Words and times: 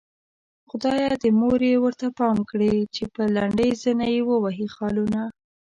خدايه 0.69 1.07
د 1.23 1.25
مور 1.39 1.59
يې 1.69 1.75
ورته 1.83 2.07
پام 2.19 2.37
کړې 2.49 2.73
چې 2.95 3.03
په 3.13 3.21
لنډۍ 3.35 3.71
زنه 3.83 4.05
يې 4.13 4.21
ووهي 4.29 4.67
خالونه 4.75 5.21